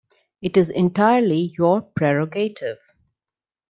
[0.41, 2.79] It is entirely your prerogative.